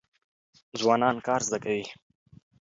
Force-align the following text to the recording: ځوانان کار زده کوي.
ځوانان 0.79 1.15
کار 1.27 1.41
زده 1.47 1.59
کوي. 1.63 1.85